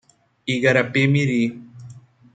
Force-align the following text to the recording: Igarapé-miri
Igarapé-miri 0.53 1.39